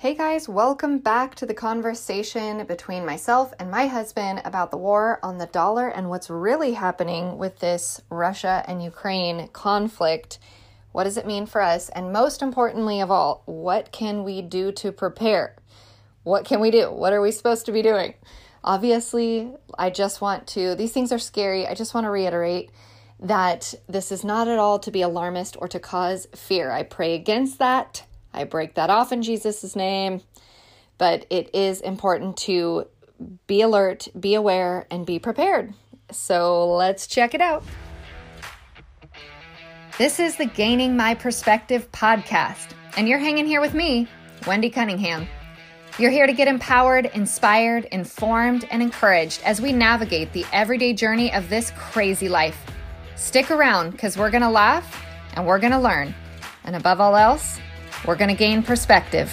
[0.00, 5.20] Hey guys, welcome back to the conversation between myself and my husband about the war
[5.22, 10.38] on the dollar and what's really happening with this Russia and Ukraine conflict.
[10.92, 11.90] What does it mean for us?
[11.90, 15.56] And most importantly of all, what can we do to prepare?
[16.22, 16.90] What can we do?
[16.90, 18.14] What are we supposed to be doing?
[18.64, 21.66] Obviously, I just want to, these things are scary.
[21.66, 22.70] I just want to reiterate
[23.18, 26.70] that this is not at all to be alarmist or to cause fear.
[26.70, 28.06] I pray against that.
[28.32, 30.22] I break that off in Jesus' name.
[30.98, 32.86] But it is important to
[33.46, 35.74] be alert, be aware, and be prepared.
[36.10, 37.64] So let's check it out.
[39.98, 44.08] This is the Gaining My Perspective podcast, and you're hanging here with me,
[44.46, 45.26] Wendy Cunningham.
[45.98, 51.32] You're here to get empowered, inspired, informed, and encouraged as we navigate the everyday journey
[51.34, 52.58] of this crazy life.
[53.16, 55.04] Stick around because we're going to laugh
[55.34, 56.14] and we're going to learn.
[56.64, 57.58] And above all else,
[58.06, 59.32] we're going to gain perspective.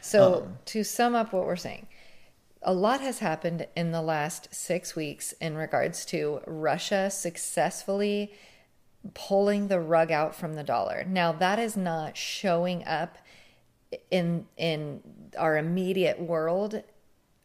[0.00, 0.46] So, uh-huh.
[0.66, 1.86] to sum up what we're saying,
[2.62, 8.32] a lot has happened in the last six weeks in regards to Russia successfully
[9.14, 11.04] pulling the rug out from the dollar.
[11.04, 13.18] Now, that is not showing up
[14.10, 15.02] in in
[15.36, 16.82] our immediate world.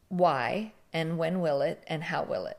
[0.09, 2.57] Why and when will it and how will it?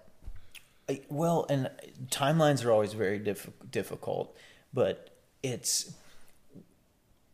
[1.09, 1.71] Well, and
[2.11, 4.35] timelines are always very diff- difficult,
[4.73, 5.11] but
[5.43, 5.93] it's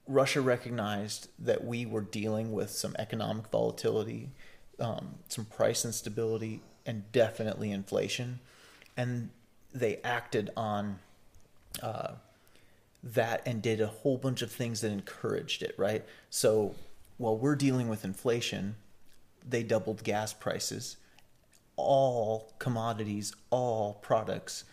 [0.07, 4.31] Russia recognized that we were dealing with some economic volatility,
[4.79, 8.41] um, some price instability, and definitely inflation,
[8.97, 9.31] and
[9.73, 10.99] they acted on
[11.83, 12.13] uh,
[13.03, 15.75] that and did a whole bunch of things that encouraged it.
[15.79, 16.05] Right.
[16.31, 16.75] So
[17.17, 18.77] while we're dealing with inflation,
[19.47, 20.97] they doubled gas prices
[21.77, 24.65] all commodities, all products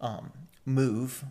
[0.00, 0.32] um,
[0.64, 1.24] move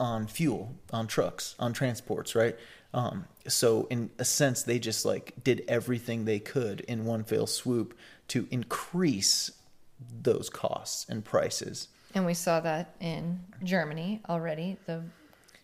[0.00, 2.56] on fuel, on trucks, on transports, right?
[2.94, 7.46] Um, so in a sense, they just like did everything they could in one fell
[7.46, 7.96] swoop
[8.28, 9.50] to increase
[10.22, 11.88] those costs and prices.
[12.14, 15.02] And we saw that in Germany already, the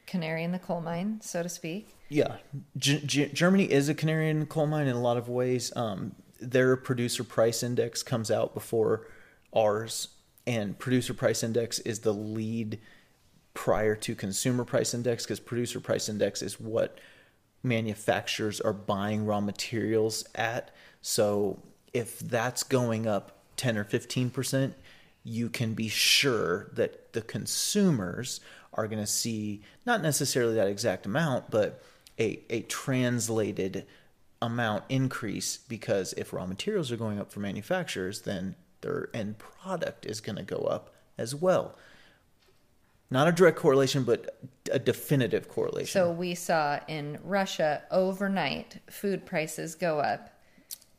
[0.07, 1.95] canary in the coal mine, so to speak.
[2.09, 2.37] Yeah,
[2.79, 5.71] G- G- Germany is a canary in the coal mine in a lot of ways.
[5.77, 9.07] Um, their producer price index comes out before
[9.55, 10.09] ours,
[10.47, 12.81] and producer price index is the lead
[13.53, 16.99] prior to consumer price index because producer price index is what
[17.63, 20.71] manufacturers are buying raw materials at.
[21.01, 24.75] So if that's going up 10 or 15 percent,
[25.25, 28.41] you can be sure that the consumers
[28.73, 31.83] are going to see not necessarily that exact amount, but
[32.19, 33.87] a, a translated
[34.41, 40.07] amount increase because if raw materials are going up for manufacturers, then their end product
[40.07, 41.77] is going to go up as well.
[43.11, 44.39] Not a direct correlation, but
[44.71, 45.93] a definitive correlation.
[45.93, 50.31] So we saw in Russia overnight food prices go up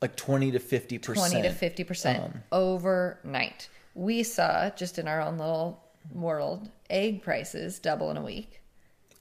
[0.01, 1.31] like 20 to 50 percent.
[1.31, 3.69] 20 to 50 percent Um, overnight.
[3.93, 8.61] We saw just in our own little world egg prices double in a week.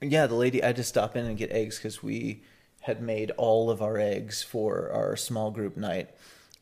[0.00, 2.42] Yeah, the lady, I had to stop in and get eggs because we
[2.82, 6.10] had made all of our eggs for our small group night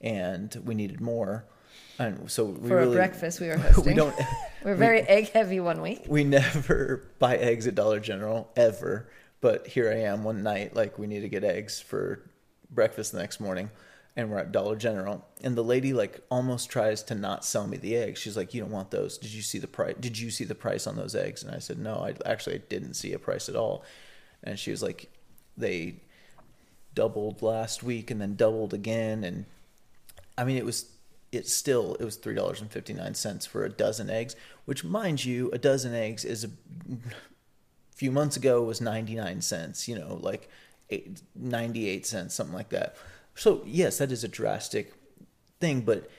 [0.00, 1.44] and we needed more.
[1.98, 3.84] And so we For really, a breakfast we were hosting.
[3.86, 4.16] we don't,
[4.64, 6.04] we were very egg heavy one week.
[6.08, 9.08] we never buy eggs at Dollar General ever.
[9.40, 12.28] But here I am one night, like we need to get eggs for
[12.70, 13.70] breakfast the next morning.
[14.18, 17.76] And we're at Dollar General, and the lady like almost tries to not sell me
[17.76, 18.18] the eggs.
[18.18, 19.18] She's like, "You don't want those?
[19.18, 19.94] Did you see the price?
[20.00, 22.62] Did you see the price on those eggs?" And I said, "No, I actually I
[22.71, 23.84] didn't see a price at all."
[24.42, 25.10] And she was like,
[25.59, 25.97] "They
[26.94, 29.44] doubled last week and then doubled again." And
[30.38, 30.86] I mean, it was
[31.32, 34.84] it still it was three dollars and fifty nine cents for a dozen eggs, which,
[34.84, 36.50] mind you, a dozen eggs is a
[37.94, 40.50] few months ago was 99 cents, you know, like
[40.90, 42.96] eight, 98 cents, something like that.
[43.34, 44.92] So, yes, that is a drastic
[45.60, 46.10] thing, but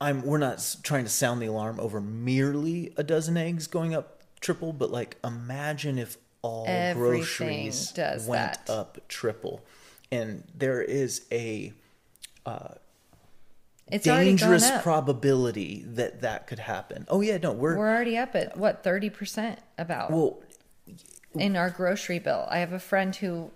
[0.00, 4.22] I'm we're not trying to sound the alarm over merely a dozen eggs going up
[4.40, 8.70] triple, but like imagine if all Everything groceries does went that.
[8.72, 9.64] up triple.
[10.12, 11.72] And there is a
[12.44, 12.74] uh,
[13.90, 17.06] It's dangerous probability that that could happen.
[17.08, 20.42] Oh yeah, no, we're, We're already up at what thirty percent about well.
[21.34, 22.46] in our grocery bill.
[22.50, 23.52] I have a friend who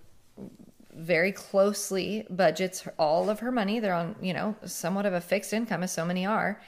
[0.94, 3.81] very closely budgets all of her money.
[3.81, 6.61] They're on, you know, somewhat of a fixed income, as so many are.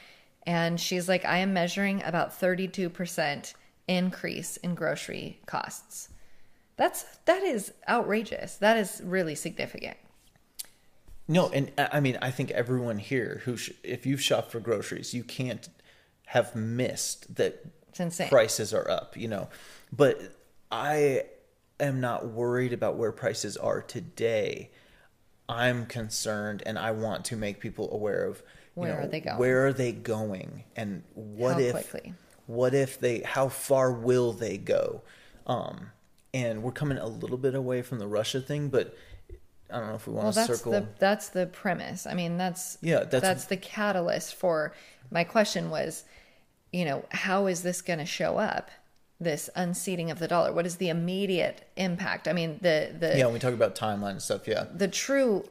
[0.44, 3.54] And she's like, I am measuring about 32%
[3.88, 6.08] increase in grocery costs.
[6.76, 8.56] That's that is outrageous.
[8.56, 9.96] That is really significant.
[11.28, 14.60] No, and I I mean, I think everyone here who, sh- if you've shopped for
[14.60, 15.68] groceries, you can't
[16.26, 18.28] have missed that It's insane.
[18.28, 19.48] prices are up, you know.
[19.92, 20.20] But
[20.70, 21.24] I
[21.78, 24.70] am not worried about where prices are today.
[25.48, 28.42] I'm concerned and I want to make people aware of
[28.74, 29.38] you Where know, are they going?
[29.38, 30.64] Where are they going?
[30.76, 32.14] And what How if quickly?
[32.46, 35.02] what if they how far will they go?
[35.46, 35.90] Um
[36.32, 38.96] and we're coming a little bit away from the Russia thing, but
[39.72, 42.06] I don't know if we want Well, to that's circle the that's the premise.
[42.06, 44.72] I mean, that's Yeah, that's- that's the catalyst for
[45.10, 46.04] my question was,
[46.72, 48.70] you know, how is this going to show up?
[49.20, 50.52] This unseating of the dollar.
[50.52, 52.26] What is the immediate impact?
[52.26, 54.64] I mean, the the Yeah, when we talk about timeline and stuff, yeah.
[54.74, 55.48] the true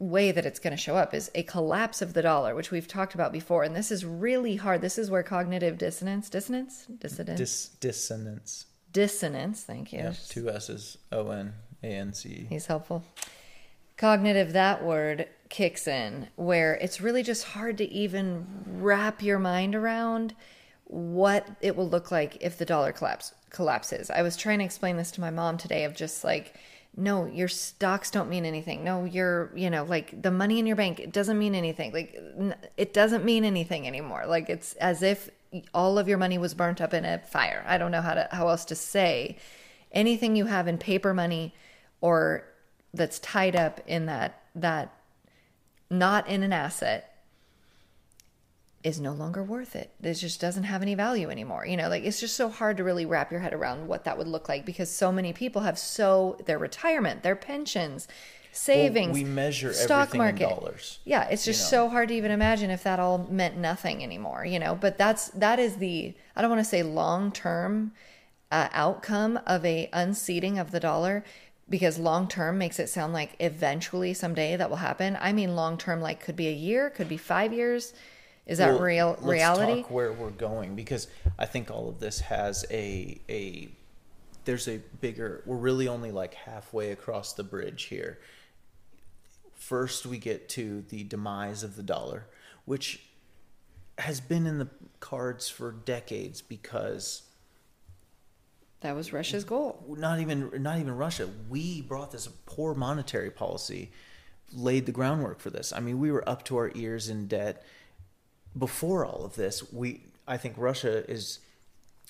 [0.00, 2.88] way that it's going to show up is a collapse of the dollar, which we've
[2.88, 3.62] talked about before.
[3.62, 4.80] And this is really hard.
[4.80, 8.66] This is where cognitive dissonance, dissonance, dissonance, Dis- dissonance.
[8.92, 9.62] dissonance.
[9.62, 10.00] Thank you.
[10.00, 11.54] Yeah, two S's, O N
[11.84, 12.46] A N C E.
[12.48, 13.04] He's helpful.
[14.02, 19.76] Cognitive, that word kicks in where it's really just hard to even wrap your mind
[19.76, 20.34] around
[20.86, 24.10] what it will look like if the dollar collapse collapses.
[24.10, 26.58] I was trying to explain this to my mom today of just like
[26.96, 28.82] no, your stocks don't mean anything.
[28.82, 31.92] No, your, you know, like the money in your bank, it doesn't mean anything.
[31.92, 32.18] Like
[32.76, 34.24] it doesn't mean anything anymore.
[34.26, 35.30] Like it's as if
[35.72, 37.64] all of your money was burnt up in a fire.
[37.68, 39.36] I don't know how to how else to say
[39.92, 41.54] anything you have in paper money
[42.00, 42.48] or
[42.94, 44.94] that's tied up in that that
[45.90, 47.12] not in an asset
[48.82, 49.90] is no longer worth it.
[50.02, 51.64] It just doesn't have any value anymore.
[51.64, 54.18] You know, like it's just so hard to really wrap your head around what that
[54.18, 58.08] would look like because so many people have so their retirement, their pensions,
[58.50, 60.48] savings, we measure stock market.
[60.48, 64.44] dollars, Yeah, it's just so hard to even imagine if that all meant nothing anymore,
[64.44, 64.74] you know.
[64.74, 67.92] But that's that is the I don't want to say long term
[68.50, 71.24] uh, outcome of a unseating of the dollar
[71.72, 75.16] because long term makes it sound like eventually someday that will happen.
[75.18, 77.94] I mean long term like could be a year, could be 5 years.
[78.46, 79.82] Is that Well, real let's reality?
[79.82, 81.08] talk where we're going because
[81.38, 83.70] I think all of this has a a
[84.44, 88.18] there's a bigger we're really only like halfway across the bridge here.
[89.54, 92.26] First we get to the demise of the dollar,
[92.66, 93.00] which
[93.96, 94.68] has been in the
[95.00, 97.22] cards for decades because
[98.82, 99.84] That was Russia's goal.
[99.88, 101.28] not even not even Russia.
[101.48, 103.92] We brought this poor monetary policy,
[104.52, 105.72] laid the groundwork for this.
[105.72, 107.64] I mean, we were up to our ears in debt
[108.58, 109.72] before all of this.
[109.72, 111.38] We I think Russia is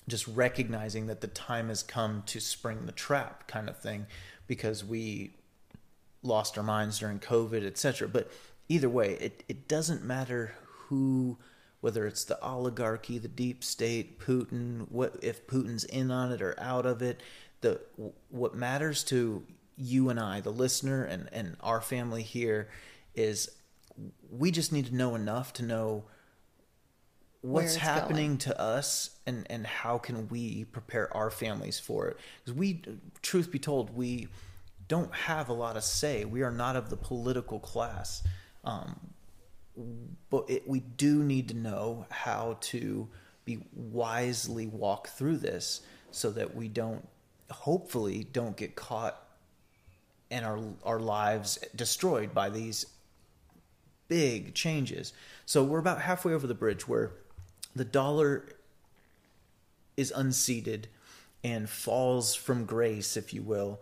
[0.07, 4.07] just recognizing that the time has come to spring the trap kind of thing
[4.47, 5.31] because we
[6.21, 8.07] lost our minds during COVID, etc.
[8.07, 8.31] But
[8.67, 10.55] either way, it, it doesn't matter
[10.87, 11.37] who,
[11.83, 16.55] whether it's the oligarchy, the deep state, Putin, what if Putin's in on it or
[16.57, 17.19] out of it.
[17.59, 17.81] The
[18.29, 19.43] what matters to
[19.75, 22.69] you and I, the listener, and and our family here,
[23.15, 23.49] is
[24.31, 26.05] we just need to know enough to know
[27.41, 32.17] what's happening to us and and how can we prepare our families for it.
[32.45, 32.81] Because we
[33.21, 34.29] truth be told we
[34.87, 36.23] don't have a lot of say.
[36.23, 38.23] We are not of the political class.
[38.63, 39.12] Um,
[40.29, 43.07] but it, we do need to know how to
[43.45, 47.07] be wisely walk through this so that we don't
[47.49, 49.21] hopefully don't get caught
[50.31, 52.85] and our our lives destroyed by these
[54.07, 55.13] big changes.
[55.45, 57.11] So we're about halfway over the bridge where
[57.75, 58.45] the dollar
[59.97, 60.87] is unseated
[61.43, 63.81] and falls from grace, if you will.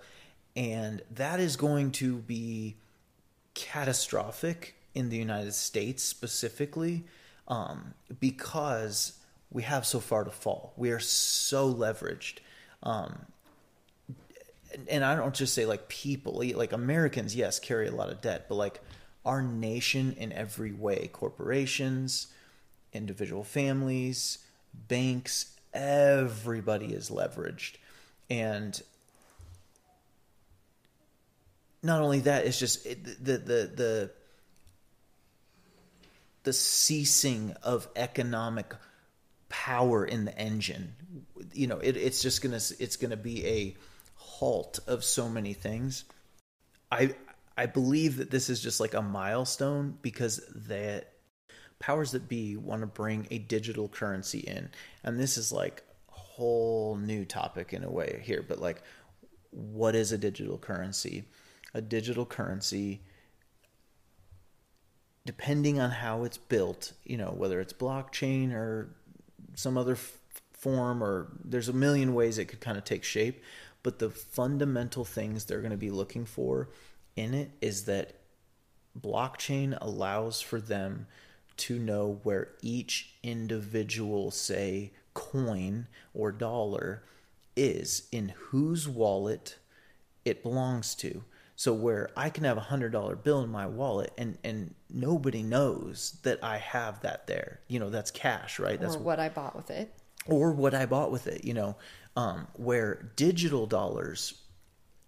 [0.56, 2.78] And that is going to be
[3.54, 7.04] catastrophic in the United States specifically
[7.48, 9.14] um, because
[9.52, 10.74] we have so far to fall.
[10.78, 12.40] We are so leveraged.
[12.84, 13.26] Um,
[14.90, 18.46] and- I don't just say like people, like Americans, yes, carry a lot of debt,
[18.48, 18.82] but like
[19.26, 22.28] our nation in every way, corporations,
[22.94, 24.40] individual families,
[24.88, 27.76] banks, everybody is leveraged.
[28.30, 28.82] And
[31.84, 34.12] not only that, it's just the the the
[36.44, 38.74] the ceasing of economic
[39.50, 40.94] power in the engine.
[41.54, 43.76] You know, it, it's just gonna it's gonna be a
[44.16, 46.06] halt of so many things.
[46.92, 47.16] I
[47.58, 51.14] I believe that this is just like a milestone because that
[51.80, 54.70] powers that be want to bring a digital currency in.
[55.04, 58.84] And this is like a whole new topic in a way here, but like,
[59.50, 61.26] what is a digital currency?
[61.74, 63.02] A digital currency,
[65.26, 68.90] depending on how it's built, you know, whether it's blockchain or
[69.56, 70.18] some other f-
[70.54, 73.44] form, or there's a million ways it could kind of take shape.
[73.84, 76.70] But the fundamental things they're going to be looking for
[77.16, 78.16] in it is that
[79.00, 81.08] blockchain allows for them
[81.58, 87.04] to know where each individual, say, coin or dollar
[87.56, 89.58] is, in whose wallet
[90.26, 91.24] it belongs to.
[91.62, 95.44] So where I can have a hundred dollar bill in my wallet and and nobody
[95.44, 97.60] knows that I have that there.
[97.68, 98.82] You know, that's cash, right?
[98.82, 99.94] That's or what I bought with it.
[100.26, 101.76] or what I bought with it, you know,
[102.16, 104.42] um, where digital dollars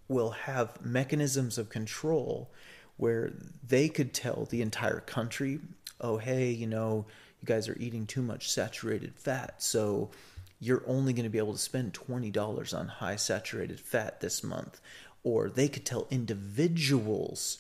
[0.08, 2.52] will have mechanisms of control
[2.98, 3.34] where
[3.68, 5.60] they could tell the entire country,
[6.02, 7.08] oh, hey, you know,
[7.42, 9.56] you guys are eating too much saturated fat.
[9.64, 10.12] So
[10.60, 14.80] you're only going to be able to spend $20 on high saturated fat this month.
[15.24, 17.60] Or they could tell individuals,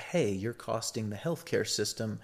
[0.00, 2.20] hey, you're costing the healthcare system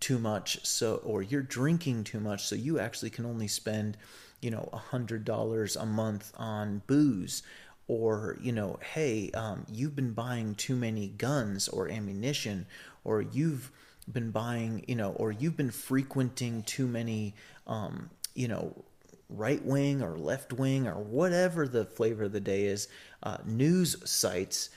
[0.00, 3.98] too much so or you're drinking too much so you actually can only spend
[4.40, 7.42] you know a hundred dollars a month on booze.
[7.88, 12.66] Or you know hey um, you've been buying too many guns or ammunition
[13.04, 13.72] or you've
[14.10, 17.34] been buying you know or you've been frequenting too many
[17.66, 18.84] um, you know
[19.30, 22.88] right wing or left wing or whatever the flavor of the day is
[23.22, 24.70] uh, news sites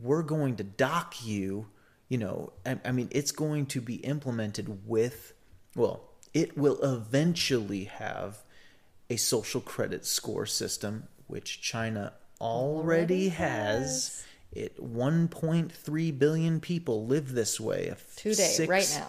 [0.00, 1.66] we're going to dock you
[2.08, 5.34] you know I, I mean it's going to be implemented with
[5.76, 8.38] well it will eventually have
[9.10, 14.24] a social credit score system which china already, has.
[14.52, 19.08] it 1.3 billion people live this way a Today, sixth- right now.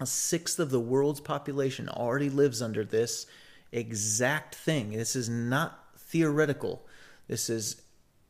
[0.00, 3.26] a sixth of the world's population already lives under this
[3.72, 4.90] exact thing.
[4.92, 6.86] This is not theoretical.
[7.28, 7.82] This is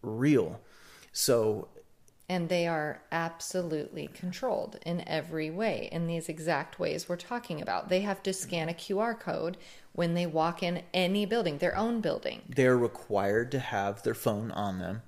[0.03, 0.61] real.
[1.13, 1.69] So
[2.29, 7.89] And they are absolutely controlled in every way, in these exact ways we're talking about.
[7.89, 9.57] They have to scan a QR code
[9.93, 12.43] when they walk in any building, their own building.
[12.49, 15.03] they're required to have their phone on them.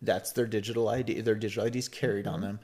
[0.00, 1.20] That's their digital ID.
[1.20, 2.42] Their digital ID is carried on mm-hmm.
[2.42, 2.60] them.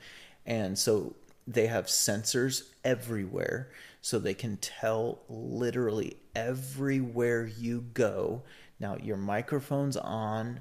[0.46, 1.14] And so
[1.46, 8.42] they have sensors everywhere so they can tell literally everywhere you go.
[8.80, 10.60] Now, your microphone's on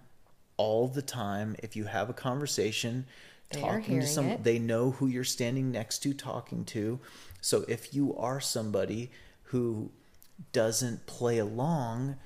[0.58, 1.56] all the time.
[1.62, 3.06] If you have a conversation,
[3.51, 4.44] They talking to some, it.
[4.44, 7.00] they know who you're standing next to talking to.
[7.41, 9.12] So if you are somebody
[9.44, 9.91] who
[10.51, 12.17] doesn't play along,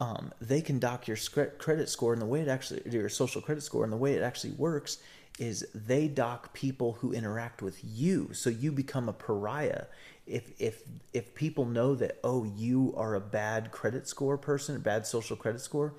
[0.00, 1.18] um, they can dock your
[1.58, 2.12] credit score.
[2.12, 4.98] And the way it actually, your social credit score, and the way it actually works
[5.38, 8.30] is they dock people who interact with you.
[8.32, 9.86] So you become a pariah.
[10.26, 14.78] If if if people know that oh you are a bad credit score person, a
[14.78, 15.94] bad social credit score,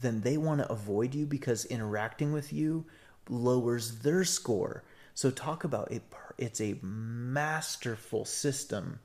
[0.00, 2.84] then they want to avoid you because interacting with you
[3.28, 4.84] lowers their score.
[5.14, 6.02] So talk about it.
[6.38, 8.98] it's a masterful system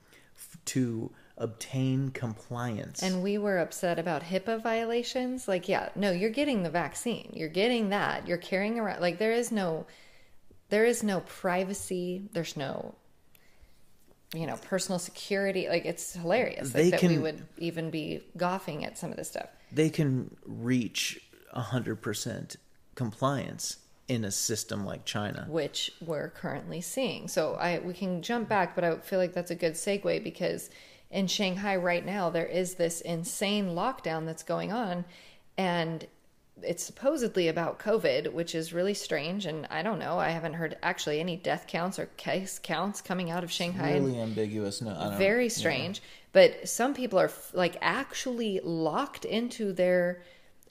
[0.65, 3.01] to obtain compliance.
[3.01, 5.47] And we were upset about HIPAA violations.
[5.47, 7.31] Like, yeah, no, you're getting the vaccine.
[7.33, 8.27] You're getting that.
[8.27, 9.85] You're carrying around like there is no
[10.69, 12.23] there is no privacy.
[12.33, 12.95] There's no
[14.33, 15.67] you know, personal security.
[15.67, 19.49] Like it's hilarious like, that we would even be goffing at some of this stuff.
[19.71, 21.19] they can reach
[21.55, 22.55] 100%
[22.95, 25.45] compliance in a system like China.
[25.49, 27.27] which we're currently seeing.
[27.27, 30.69] So I we can jump back, but I feel like that's a good segue because
[31.11, 35.05] in Shanghai right now there is this insane lockdown that's going on
[35.57, 36.07] and
[36.63, 40.17] it's supposedly about COVID, which is really strange and I don't know.
[40.17, 43.93] I haven't heard actually any death counts or case counts coming out of Shanghai.
[43.93, 44.81] Really ambiguous.
[44.81, 45.49] No, I don't Very yeah.
[45.49, 46.01] strange.
[46.31, 50.21] But some people are like actually locked into their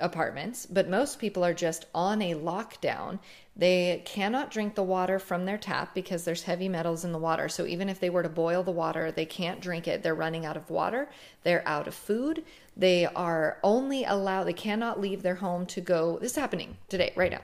[0.01, 3.19] apartments, but most people are just on a lockdown.
[3.57, 7.49] They cannot drink the water from their tap because there's heavy metals in the water.
[7.49, 10.05] So even if they were to boil the water, they can't drink it.
[10.05, 11.09] They're running out of water.
[11.43, 12.45] They're out of food.
[12.79, 16.19] They are only allowed, they cannot leave their home to go.
[16.21, 17.43] This is happening today, right now.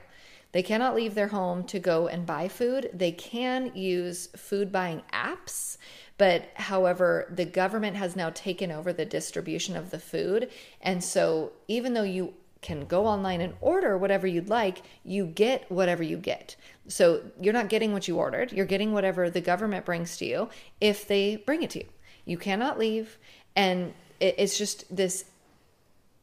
[0.53, 2.89] They cannot leave their home to go and buy food.
[2.93, 5.77] They can use food buying apps,
[6.17, 10.49] but however, the government has now taken over the distribution of the food.
[10.79, 15.69] And so, even though you can go online and order whatever you'd like, you get
[15.69, 16.55] whatever you get.
[16.87, 20.47] So, you're not getting what you ordered, you're getting whatever the government brings to you
[20.79, 21.89] if they bring it to you.
[22.23, 23.17] You cannot leave.
[23.57, 25.25] And it- it's just this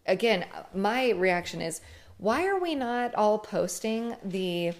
[0.06, 0.44] again,
[0.74, 1.80] my reaction is
[2.18, 4.72] why are we not all posting the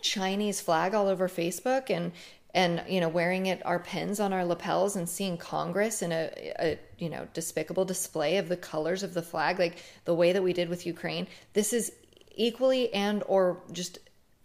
[0.00, 2.12] Chinese flag all over Facebook and
[2.52, 6.52] and you know wearing it our pins on our lapels and seeing congress in a,
[6.58, 10.42] a you know despicable display of the colors of the flag like the way that
[10.42, 11.26] we did with ukraine?
[11.52, 11.92] This is
[12.34, 13.98] equally and or just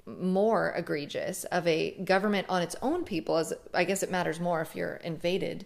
[0.06, 4.62] more egregious of a government on its own people as i guess it matters more
[4.62, 5.66] if you're invaded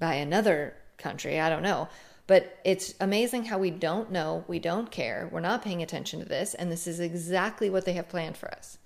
[0.00, 1.88] by another country i don't know
[2.26, 6.26] but it's amazing how we don't know we don't care we're not paying attention to
[6.26, 8.78] this and this is exactly what they have planned for us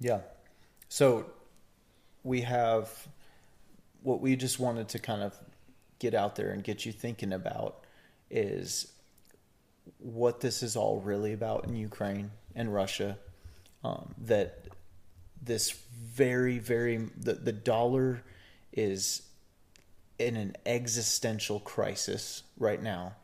[0.00, 0.20] Yeah.
[0.88, 1.26] So
[2.22, 2.90] we have
[4.02, 5.34] what we just wanted to kind of
[5.98, 7.84] get out there and get you thinking about
[8.30, 8.92] is
[9.98, 13.18] what this is all really about in Ukraine and Russia.
[13.84, 14.68] Um, that
[15.40, 18.22] this very, very, the, the dollar
[18.72, 19.22] is
[20.18, 23.14] in an existential crisis right now.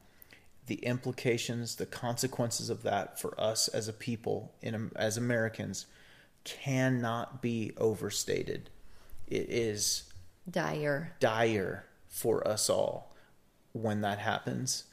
[0.66, 5.86] The implications, the consequences of that for us as a people, in, as Americans,
[6.44, 8.70] cannot be overstated.
[9.26, 10.04] It is
[10.50, 13.14] dire dire for us all
[13.72, 14.84] when that happens.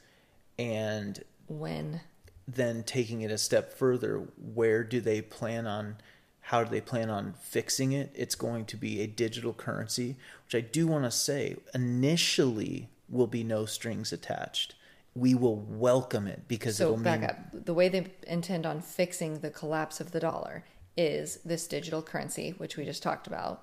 [0.58, 2.00] And when
[2.46, 5.96] then taking it a step further, where do they plan on?
[6.40, 8.10] How do they plan on fixing it?
[8.14, 10.16] It's going to be a digital currency,
[10.52, 14.74] which I do want to say initially will be no strings attached.
[15.14, 17.64] We will welcome it because So it'll back mean up.
[17.64, 20.64] The way they intend on fixing the collapse of the dollar
[20.96, 23.62] is this digital currency, which we just talked about,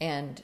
[0.00, 0.42] and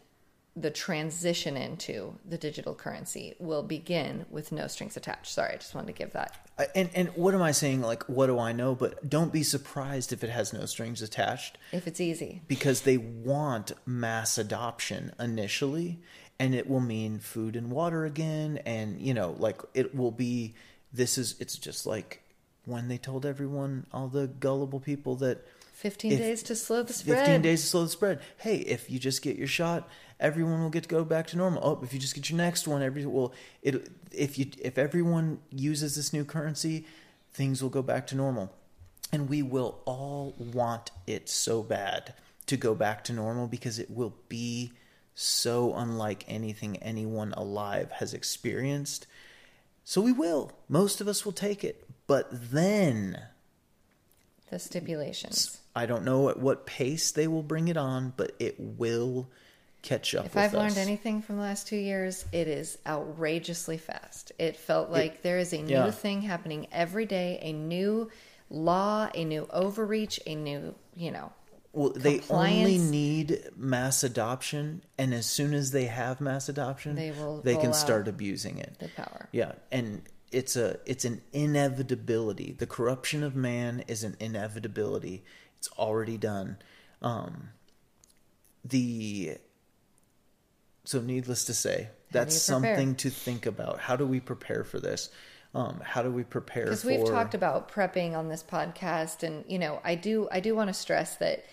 [0.61, 5.33] the transition into the digital currency will begin with no strings attached.
[5.33, 6.37] Sorry, I just wanted to give that.
[6.75, 7.83] And and what am I saying?
[7.83, 8.75] Like, what do I know?
[8.75, 12.97] But don't be surprised if it has no strings attached, If it's easy, because they
[12.97, 16.00] want mass adoption initially,
[16.41, 20.55] and it will mean food and water again, and you know, like it will be.
[20.93, 21.37] This is.
[21.38, 22.23] It's just like
[22.65, 26.93] when they told everyone, all the gullible people, that 15 If- days to slow the
[26.93, 27.19] spread.
[27.19, 28.21] 15 days to slow the spread.
[28.38, 29.88] Hey, if you just get your shot,
[30.21, 31.63] everyone will get to go back to normal.
[31.65, 33.33] Oh, if you just get your next one, every well,
[33.63, 36.87] it if you if everyone uses this new currency,
[37.33, 38.53] things will go back to normal.
[39.13, 42.14] And we will all want it so bad
[42.47, 44.73] to go back to normal because it will be
[45.14, 49.07] so unlike anything anyone alive has experienced.
[49.85, 50.53] So we will.
[50.69, 51.88] Most of us will take it.
[52.07, 53.19] But then
[54.51, 55.61] The stipulations.
[55.75, 59.29] I don't know at what pace they will bring it on, but it will
[59.88, 60.27] catch up.
[60.27, 64.33] If I've learned anything from the last two years, it is outrageously fast.
[64.38, 65.90] It felt like there is a new yeah.
[65.90, 68.11] thing happening every day, a new
[68.51, 71.33] law, a new overreach, a new, you know,
[71.72, 77.11] well, they only need mass adoption, and as soon as they have mass adoption, They
[77.11, 78.77] will they can start abusing it.
[78.81, 79.29] the power.
[79.33, 82.53] Yeah, and it's a it's an inevitability.
[82.59, 85.24] The corruption of man is an inevitability.
[85.59, 86.57] It's already done.
[87.03, 87.51] Um,
[88.64, 89.37] the
[90.88, 93.79] so needless to say, that's something to think about.
[93.79, 95.11] How do we prepare for this?
[95.55, 96.88] Um, how do we prepare because for?
[96.88, 100.68] we've talked about prepping on this podcast and you know i do i do want
[100.68, 101.46] to stress that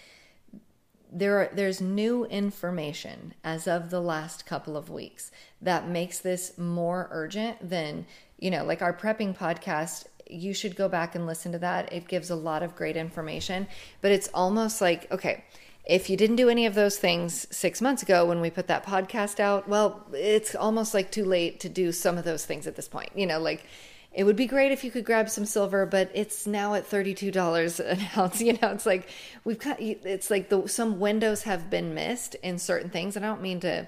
[1.13, 6.58] there are, there's new information as of the last couple of weeks that makes this
[6.58, 8.06] more urgent than
[8.38, 12.06] you know like our prepping podcast you should go back and listen to that it
[12.10, 13.65] gives a lot of great information
[14.02, 15.45] but it's almost like okay
[15.86, 18.86] if you didn't do any of those things six months ago when we put that
[18.86, 22.76] podcast out, well, it's almost like too late to do some of those things at
[22.76, 23.10] this point.
[23.15, 23.65] You know, like
[24.12, 27.80] it would be great if you could grab some silver, but it's now at $32
[27.80, 28.41] an ounce.
[28.41, 29.10] You know, it's like
[29.43, 33.15] we've got, it's like the, some windows have been missed in certain things.
[33.15, 33.88] And I don't mean to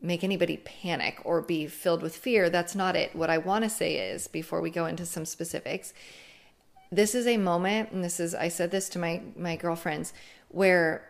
[0.00, 2.50] make anybody panic or be filled with fear.
[2.50, 3.14] That's not it.
[3.14, 5.92] What I want to say is before we go into some specifics,
[6.90, 10.14] this is a moment, and this is, I said this to my, my girlfriends,
[10.48, 11.07] where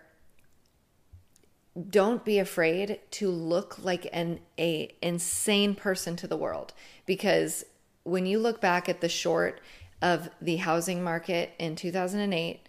[1.90, 6.72] don't be afraid to look like an a insane person to the world.
[7.06, 7.64] Because
[8.04, 9.60] when you look back at the short
[10.00, 12.60] of the housing market in 2008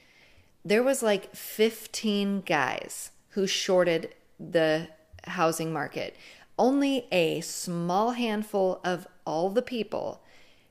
[0.65, 4.87] there was like 15 guys who shorted the
[5.25, 6.15] housing market.
[6.57, 10.21] Only a small handful of all the people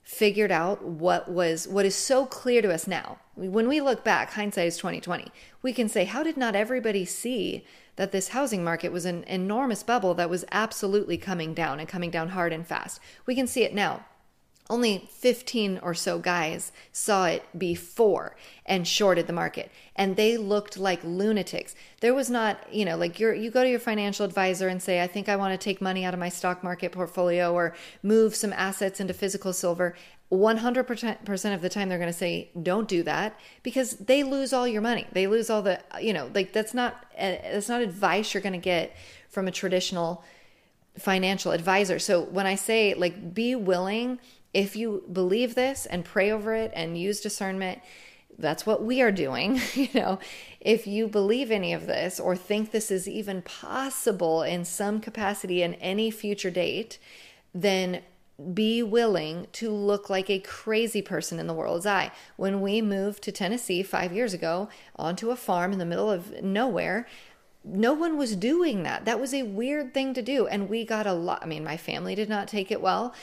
[0.08, 3.18] figured out what was what is so clear to us now.
[3.34, 7.66] When we look back hindsight is 2020 we can say how did not everybody see
[7.96, 12.10] that this housing market was an enormous bubble that was absolutely coming down and coming
[12.10, 13.00] down hard and fast?
[13.26, 14.06] We can see it now
[14.70, 19.70] only 15 or so guys saw it before and shorted the market.
[19.96, 21.74] And they looked like lunatics.
[22.00, 25.00] There was not you know like you you go to your financial advisor and say
[25.00, 28.34] i think i want to take money out of my stock market portfolio or move
[28.34, 29.94] some assets into physical silver.
[30.30, 34.68] 100% of the time they're going to say don't do that because they lose all
[34.68, 35.06] your money.
[35.12, 38.52] They lose all the you know like that's not uh, that's not advice you're going
[38.52, 38.94] to get
[39.30, 40.22] from a traditional
[40.98, 41.98] financial advisor.
[41.98, 44.18] So when i say like be willing
[44.58, 47.80] if you believe this and pray over it and use discernment,
[48.40, 49.60] that's what we are doing.
[49.74, 50.18] you know,
[50.60, 55.62] if you believe any of this or think this is even possible in some capacity
[55.62, 56.98] in any future date,
[57.54, 58.02] then
[58.52, 62.10] be willing to look like a crazy person in the world's eye.
[62.36, 66.42] When we moved to Tennessee five years ago onto a farm in the middle of
[66.42, 67.06] nowhere,
[67.62, 69.04] no one was doing that.
[69.04, 70.48] That was a weird thing to do.
[70.48, 71.40] And we got a lot.
[71.42, 73.14] I mean, my family did not take it well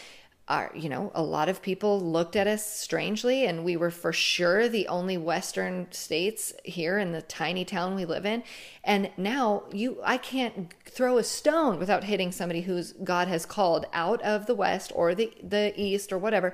[0.47, 4.13] our, you know, a lot of people looked at us strangely, and we were for
[4.13, 8.43] sure the only Western states here in the tiny town we live in.
[8.84, 13.88] And now you, I can't throw a stone without hitting somebody who's God has called
[13.91, 16.53] out of the West or the the East or whatever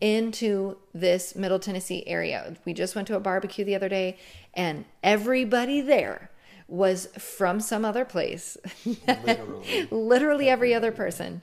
[0.00, 2.54] into this Middle Tennessee area.
[2.64, 4.16] We just went to a barbecue the other day,
[4.52, 6.30] and everybody there
[6.68, 8.56] was from some other place.
[9.06, 11.42] Literally, literally every other person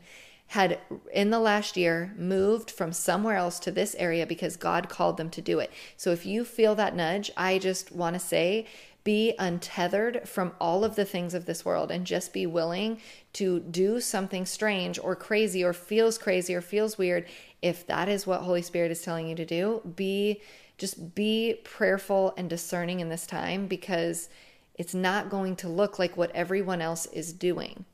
[0.51, 0.77] had
[1.13, 5.29] in the last year moved from somewhere else to this area because God called them
[5.29, 5.71] to do it.
[5.95, 8.67] So if you feel that nudge, I just want to say
[9.05, 12.99] be untethered from all of the things of this world and just be willing
[13.31, 17.25] to do something strange or crazy or feels crazy or feels weird.
[17.61, 20.41] If that is what Holy Spirit is telling you to do, be
[20.77, 24.27] just be prayerful and discerning in this time because
[24.75, 27.85] it's not going to look like what everyone else is doing.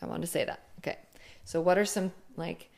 [0.00, 0.65] I want to say that.
[1.46, 2.68] So, what are some like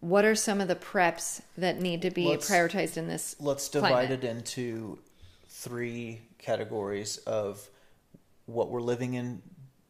[0.00, 3.34] what are some of the preps that need to be let's, prioritized in this?
[3.40, 4.24] Let's divide climate?
[4.24, 4.98] it into
[5.48, 7.66] three categories of
[8.46, 9.42] what we're living in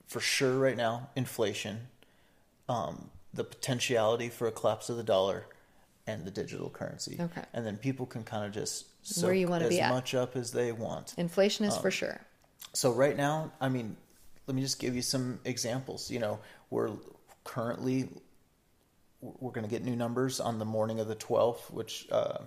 [0.07, 1.89] for sure right now inflation,
[2.69, 5.47] um, the potentiality for a collapse of the dollar,
[6.07, 7.17] and the digital currency.
[7.19, 7.43] Okay.
[7.53, 8.87] And then people can kind of just
[9.23, 11.15] Where you want to as be much up as they want.
[11.17, 12.21] Inflation is um, for sure.
[12.75, 13.97] So right now, I mean,
[14.47, 16.11] let me just give you some examples.
[16.11, 16.39] You know,
[16.71, 16.91] we're
[17.45, 18.09] currently
[19.21, 22.39] we're going to get new numbers on the morning of the 12th, which uh,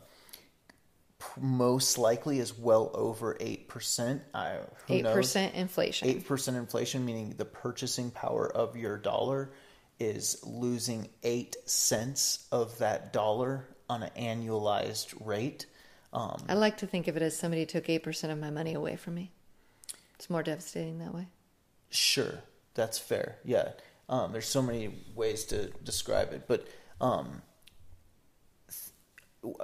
[1.39, 4.21] most likely is well over 8%.
[4.33, 4.57] I,
[4.89, 5.35] 8% knows?
[5.35, 6.07] inflation.
[6.07, 9.51] 8% inflation, meaning the purchasing power of your dollar
[9.99, 15.65] is losing 8 cents of that dollar on an annualized rate.
[16.11, 18.95] Um, I like to think of it as somebody took 8% of my money away
[18.97, 19.31] from me.
[20.15, 21.27] It's more devastating that way.
[21.89, 22.41] Sure,
[22.73, 23.37] that's fair.
[23.45, 23.71] Yeah.
[24.07, 26.67] Um, there's so many ways to describe it, but
[27.01, 27.41] um,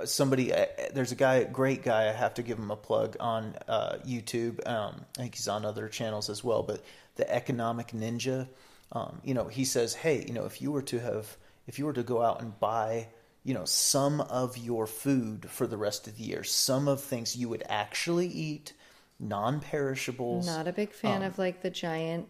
[0.05, 2.09] somebody, uh, there's a guy, great guy.
[2.09, 4.67] I have to give him a plug on uh, YouTube.
[4.67, 6.63] Um, I think he's on other channels as well.
[6.63, 6.83] But
[7.15, 8.47] the Economic Ninja,
[8.91, 11.85] um, you know, he says, hey, you know, if you were to have, if you
[11.85, 13.07] were to go out and buy
[13.43, 17.35] you know some of your food for the rest of the year some of things
[17.35, 18.73] you would actually eat
[19.19, 22.27] non-perishables not a big fan um, of like the giant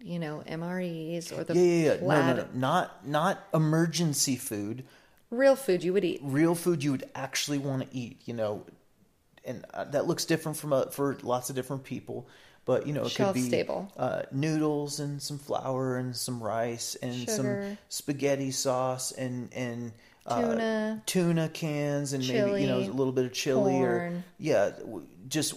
[0.00, 2.00] you know, MREs or the yeah, yeah, yeah.
[2.00, 4.84] No, no, no, not not emergency food.
[5.30, 6.20] Real food you would eat.
[6.22, 8.20] Real food you would actually want to eat.
[8.24, 8.66] You know,
[9.44, 12.28] and uh, that looks different from a, for lots of different people.
[12.64, 13.92] But you know, it Shelf could be stable.
[13.96, 17.32] Uh, noodles and some flour and some rice and Sugar.
[17.32, 19.92] some spaghetti sauce and and
[20.26, 23.84] uh, tuna, tuna cans and chili, maybe you know a little bit of chili corn.
[23.84, 24.72] or yeah,
[25.28, 25.54] just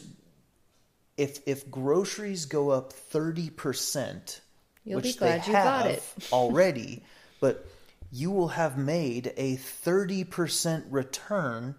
[1.20, 4.40] if if groceries go up 30%,
[4.86, 6.02] You'll which they have
[6.32, 7.04] already,
[7.42, 7.68] but
[8.12, 11.76] you will have made a 30% return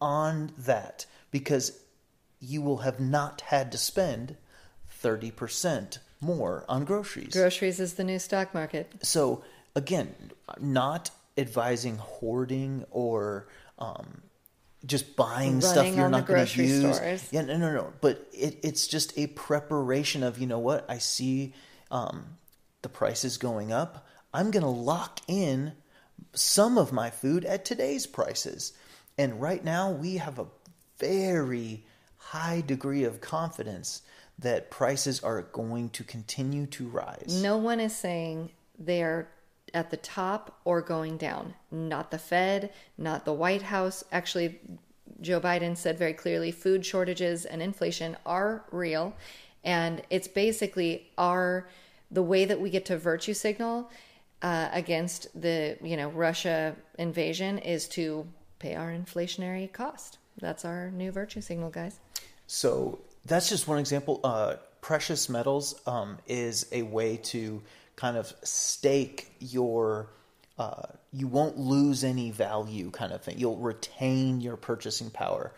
[0.00, 1.78] on that because
[2.40, 4.36] you will have not had to spend
[5.02, 7.32] 30% more on groceries.
[7.32, 8.90] Groceries is the new stock market.
[9.02, 9.44] So,
[9.76, 10.14] again,
[10.60, 13.46] not advising hoarding or
[13.78, 14.22] um,
[14.84, 16.96] just buying stuff you're not going to use.
[16.96, 17.28] Stores.
[17.30, 17.92] Yeah, no, no, no.
[18.00, 21.54] But it, it's just a preparation of you know what I see
[21.90, 22.38] um,
[22.82, 24.06] the prices going up.
[24.34, 25.72] I'm going to lock in
[26.32, 28.72] some of my food at today's prices.
[29.18, 30.46] And right now we have a
[30.98, 31.84] very
[32.16, 34.02] high degree of confidence
[34.38, 37.40] that prices are going to continue to rise.
[37.42, 39.28] No one is saying they are
[39.74, 41.54] at the top or going down.
[41.70, 44.04] Not the Fed, not the White House.
[44.12, 44.60] Actually,
[45.20, 49.14] Joe Biden said very clearly food shortages and inflation are real.
[49.64, 51.68] And it's basically our
[52.10, 53.90] the way that we get to virtue signal
[54.42, 58.26] uh, against the you know Russia invasion is to
[58.58, 60.18] pay our inflationary cost.
[60.40, 62.00] That's our new virtue signal, guys.
[62.46, 64.20] So that's just one example.
[64.24, 67.62] Uh, precious metals um, is a way to
[68.02, 70.08] kind of stake your.
[70.58, 73.38] Uh, you won't lose any value, kind of thing.
[73.38, 75.52] You'll retain your purchasing power.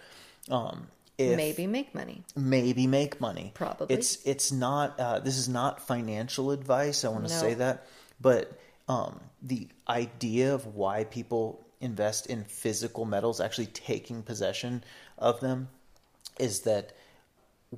[0.50, 2.22] Um, if, maybe make money.
[2.36, 3.52] maybe make money.
[3.54, 3.94] Probably.
[3.96, 5.00] It's it's not.
[5.00, 7.04] Uh, this is not financial advice.
[7.04, 7.40] I want to No.
[7.40, 7.86] say that,
[8.20, 8.52] but
[8.88, 14.84] um, the idea of why people invest in physical metals, actually taking possession
[15.18, 15.68] of them,
[16.38, 16.92] is that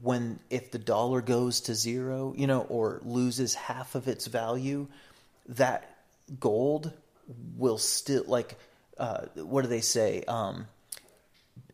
[0.02, 4.86] when if the dollar goes to zero, you know, or loses half of its value,
[5.48, 5.96] that
[6.40, 6.92] gold
[7.56, 8.58] will still like.
[8.98, 10.24] Uh, what do they say?
[10.26, 10.66] Um,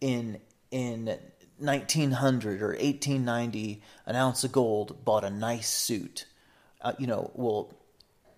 [0.01, 1.17] in in
[1.59, 6.27] 1900 or 1890 an ounce of gold bought a nice suit
[6.81, 7.73] uh, you know well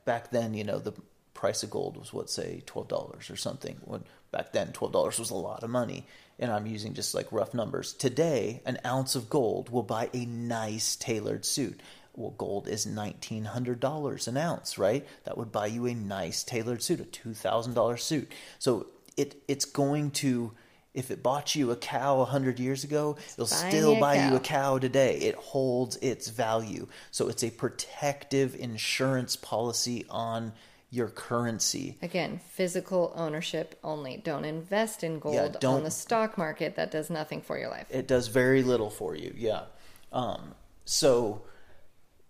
[0.04, 0.92] back then you know the
[1.32, 5.34] price of gold was what say $12 or something when back then $12 was a
[5.34, 6.06] lot of money
[6.38, 7.92] and i'm using just like rough numbers.
[7.92, 11.80] Today an ounce of gold will buy a nice tailored suit.
[12.16, 15.06] Well gold is $1900 an ounce right?
[15.24, 18.30] That would buy you a nice tailored suit a $2000 suit.
[18.58, 20.52] So it it's going to
[20.94, 24.36] if it bought you a cow a hundred years ago, it'll buying still buy you
[24.36, 25.18] a cow today.
[25.18, 26.86] It holds its value.
[27.10, 30.52] So it's a protective insurance policy on
[30.94, 31.98] your currency.
[32.00, 34.16] Again, physical ownership only.
[34.16, 36.76] Don't invest in gold don't- on the stock market.
[36.76, 37.88] That does nothing for your life.
[37.90, 39.34] It does very little for you.
[39.36, 39.64] Yeah.
[40.12, 40.54] Um,
[40.84, 41.42] so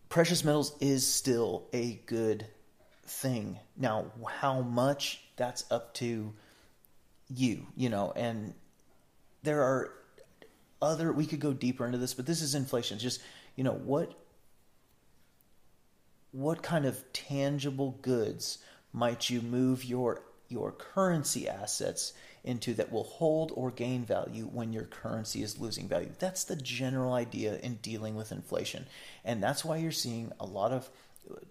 [0.08, 2.46] precious metals is still a good
[3.06, 3.58] thing.
[3.76, 5.20] Now, how much?
[5.36, 6.32] That's up to
[7.28, 8.54] you, you know, and
[9.42, 9.90] there are
[10.80, 12.94] other we could go deeper into this, but this is inflation.
[12.96, 13.20] It's just,
[13.56, 14.14] you know, what
[16.34, 18.58] what kind of tangible goods
[18.92, 24.72] might you move your your currency assets into that will hold or gain value when
[24.72, 28.84] your currency is losing value that's the general idea in dealing with inflation
[29.24, 30.90] and that's why you're seeing a lot of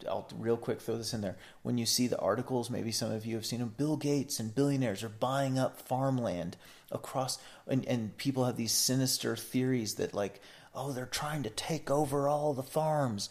[0.08, 1.36] I'll real quick throw this in there.
[1.64, 3.74] When you see the articles, maybe some of you have seen them.
[3.76, 6.58] Bill Gates and billionaires are buying up farmland
[6.92, 10.40] across, and, and people have these sinister theories that like,
[10.76, 13.30] oh, they're trying to take over all the farms.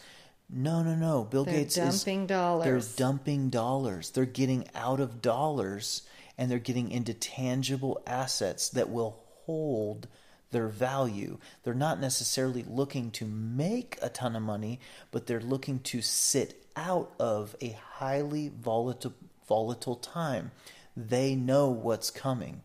[0.52, 1.24] No, no, no.
[1.24, 2.64] Bill They're Gates is dumping dollars.
[2.94, 4.10] They're dumping dollars.
[4.10, 6.02] They're getting out of dollars
[6.36, 10.08] and they're getting into tangible assets that will hold
[10.50, 11.38] their value.
[11.62, 14.78] They're not necessarily looking to make a ton of money,
[15.10, 19.14] but they're looking to sit out of a highly volatile
[19.48, 20.50] volatile time.
[20.96, 22.62] They know what's coming.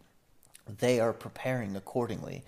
[0.67, 2.43] They are preparing accordingly.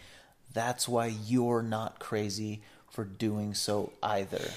[0.53, 4.51] That's why you're not crazy for doing so either.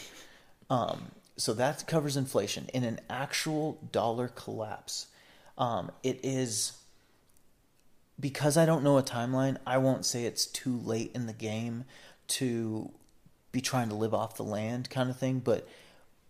[0.73, 2.71] Um, so that covers inflation.
[2.73, 5.07] In an actual dollar collapse,
[5.59, 6.73] um, it is
[8.19, 9.59] because I don't know a timeline.
[9.67, 11.85] I won't say it's too late in the game
[12.29, 12.91] to
[13.51, 15.41] be trying to live off the land, kind of thing.
[15.41, 15.69] But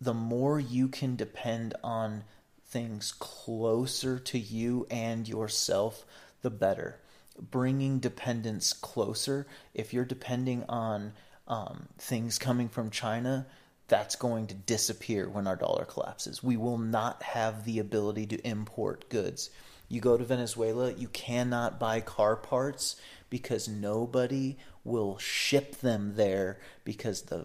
[0.00, 2.24] the more you can depend on
[2.66, 6.04] things closer to you and yourself,
[6.40, 6.98] the better.
[7.38, 9.46] Bringing dependence closer.
[9.72, 11.12] If you're depending on
[11.46, 13.46] um, things coming from China,
[13.92, 16.42] that's going to disappear when our dollar collapses.
[16.42, 19.50] We will not have the ability to import goods.
[19.90, 22.96] You go to Venezuela, you cannot buy car parts
[23.28, 27.44] because nobody will ship them there because the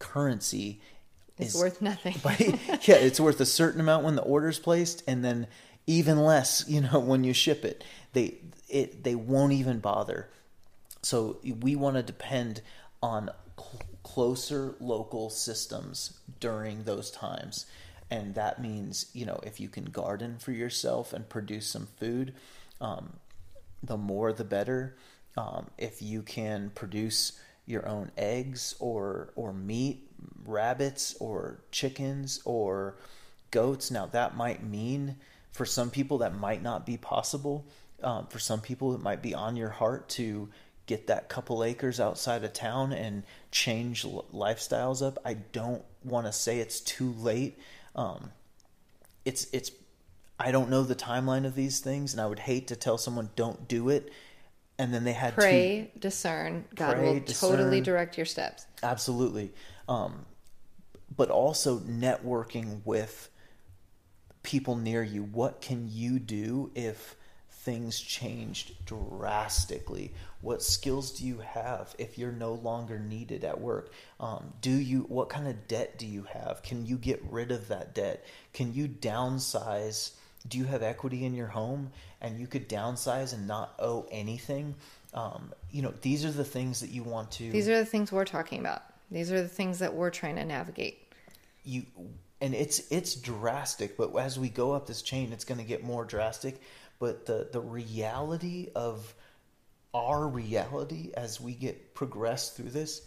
[0.00, 0.80] currency
[1.38, 2.16] It's is worth nothing.
[2.82, 5.46] yeah, it's worth a certain amount when the order's placed, and then
[5.86, 7.84] even less, you know, when you ship it.
[8.14, 10.28] They it they won't even bother.
[11.02, 12.62] So we want to depend
[13.00, 13.30] on
[14.14, 17.66] closer local systems during those times.
[18.12, 22.32] And that means, you know, if you can garden for yourself and produce some food,
[22.80, 23.14] um,
[23.82, 24.94] the more the better.
[25.36, 27.32] Um, if you can produce
[27.66, 30.08] your own eggs or or meat,
[30.44, 32.96] rabbits or chickens or
[33.50, 35.16] goats, now that might mean
[35.50, 37.66] for some people that might not be possible.
[38.00, 40.50] Um, for some people, it might be on your heart to
[40.86, 45.18] get that couple acres outside of town and change lifestyles up.
[45.24, 47.58] I don't want to say it's too late.
[47.94, 48.30] Um,
[49.24, 49.70] it's it's
[50.38, 53.30] I don't know the timeline of these things, and I would hate to tell someone
[53.36, 54.12] don't do it,
[54.78, 56.64] and then they had to Pray, discern.
[56.74, 58.66] God Pray, will totally direct your steps.
[58.82, 59.52] absolutely,
[59.88, 60.26] um,
[61.16, 63.30] but also networking with
[64.42, 65.22] people near you.
[65.22, 67.16] What can you do if
[67.64, 70.12] things changed drastically.
[70.44, 73.90] What skills do you have if you're no longer needed at work?
[74.20, 76.62] Um, do you what kind of debt do you have?
[76.62, 78.26] Can you get rid of that debt?
[78.52, 80.10] Can you downsize?
[80.46, 84.74] Do you have equity in your home and you could downsize and not owe anything?
[85.14, 87.50] Um, you know, these are the things that you want to.
[87.50, 88.82] These are the things we're talking about.
[89.10, 91.10] These are the things that we're trying to navigate.
[91.64, 91.84] You
[92.42, 95.82] and it's it's drastic, but as we go up this chain, it's going to get
[95.82, 96.60] more drastic.
[96.98, 99.14] But the the reality of
[99.94, 103.02] our reality as we get progressed through this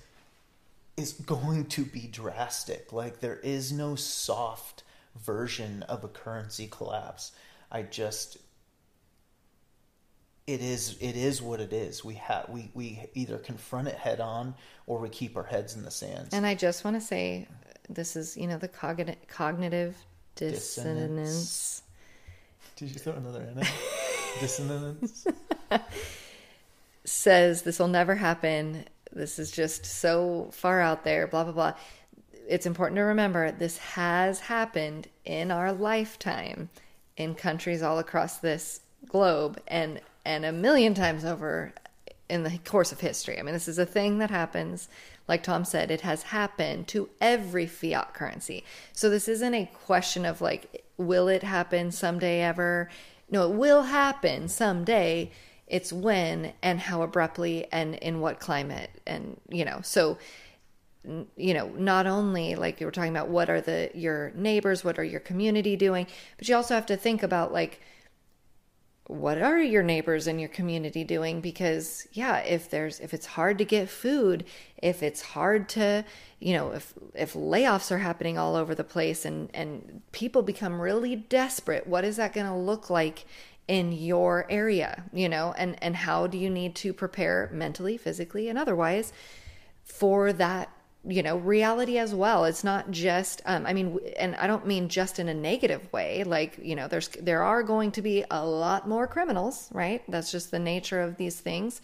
[0.96, 2.92] is going to be drastic.
[2.92, 4.84] Like there is no soft
[5.24, 7.34] version of a currency collapse.
[7.72, 8.38] I just
[10.48, 12.04] it is it is what it is.
[12.04, 14.56] We have we we either confront it head on
[14.88, 16.30] or we keep our heads in the sand.
[16.32, 17.48] And I just want to say
[17.90, 19.98] this is, you know, the cognitive cognitive
[20.36, 20.96] dissonance.
[20.98, 21.84] dissonance.
[22.78, 23.68] Did you throw another in it?
[24.40, 25.26] dissonance
[27.08, 28.86] says this will never happen.
[29.12, 31.74] This is just so far out there, blah blah blah.
[32.48, 36.70] It's important to remember this has happened in our lifetime
[37.16, 41.74] in countries all across this globe and and a million times over
[42.30, 43.40] in the course of history.
[43.40, 44.90] I mean, this is a thing that happens.
[45.30, 48.66] Like Tom said, it has happened to every fiat currency.
[48.92, 52.90] So this isn't a question of like, will it happen someday ever?
[53.30, 55.32] No, it will happen someday.
[55.68, 58.90] It's when and how abruptly and in what climate.
[59.06, 60.18] And, you know, so
[61.38, 65.00] you know not only like you were talking about what are the your neighbors what
[65.00, 66.06] are your community doing
[66.38, 67.80] but you also have to think about like
[69.08, 73.58] what are your neighbors and your community doing because yeah if there's if it's hard
[73.58, 74.44] to get food
[74.84, 76.04] if it's hard to
[76.40, 80.82] you know if if layoffs are happening all over the place and and people become
[80.82, 83.26] really desperate what is that going to look like
[83.68, 88.48] in your area you know and and how do you need to prepare mentally physically
[88.48, 89.12] and otherwise
[89.84, 90.70] for that
[91.08, 92.46] you know reality as well?
[92.46, 96.24] It's not just um, i mean and i don't mean just in a negative way
[96.24, 100.04] like you know there's there are going to be a lot more criminals right?
[100.10, 101.82] That's just the nature of these things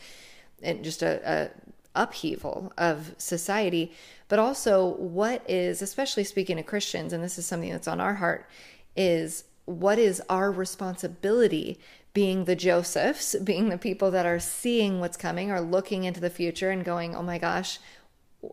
[0.61, 1.49] and just a, a
[1.95, 3.91] upheaval of society.
[4.27, 8.15] But also what is especially speaking to christians and this is something that's on our
[8.15, 8.49] heart
[8.95, 11.79] is what is our responsibility
[12.13, 16.29] being the josephs being the people that are seeing what's coming or looking into the
[16.29, 17.79] future and going oh my gosh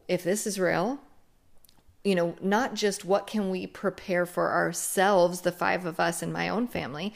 [0.09, 1.01] if this is real,
[2.05, 6.33] you know, not just what can we prepare for ourselves, the five of us in
[6.33, 7.13] my own family,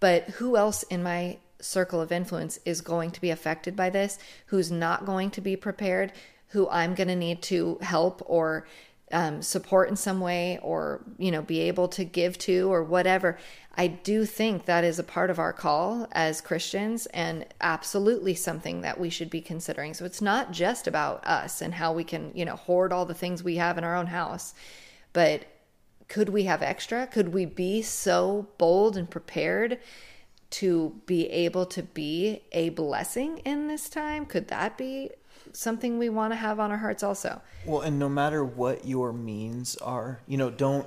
[0.00, 4.18] but who else in my circle of influence is going to be affected by this,
[4.46, 6.12] who's not going to be prepared,
[6.48, 8.66] who I'm going to need to help or
[9.12, 13.38] um, support in some way or you know be able to give to or whatever
[13.76, 18.80] i do think that is a part of our call as christians and absolutely something
[18.80, 19.94] that we should be considering.
[19.94, 23.14] So it's not just about us and how we can you know hoard all the
[23.14, 24.54] things we have in our own house
[25.12, 25.44] but
[26.08, 27.06] could we have extra?
[27.06, 29.78] Could we be so bold and prepared
[30.50, 34.26] to be able to be a blessing in this time?
[34.26, 35.10] Could that be
[35.56, 37.40] something we want to have on our hearts also.
[37.64, 40.86] Well, and no matter what your means are, you know, don't,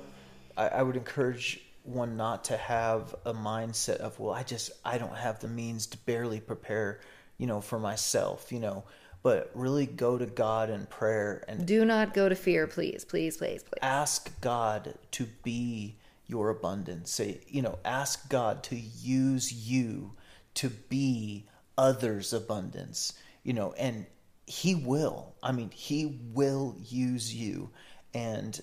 [0.56, 4.98] I, I would encourage one not to have a mindset of, well, I just, I
[4.98, 7.00] don't have the means to barely prepare,
[7.38, 8.84] you know, for myself, you know,
[9.22, 13.36] but really go to God in prayer and do not go to fear, please, please,
[13.36, 13.80] please, please.
[13.82, 17.10] Ask God to be your abundance.
[17.10, 20.12] Say, you know, ask God to use you
[20.54, 24.06] to be others' abundance, you know, and
[24.50, 25.32] he will.
[25.44, 27.70] I mean, he will use you.
[28.12, 28.60] And